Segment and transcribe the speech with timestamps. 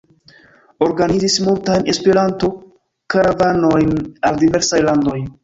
[0.85, 3.93] Organizis multajn Esperanto-karavanojn
[4.31, 5.17] al diversaj landoj.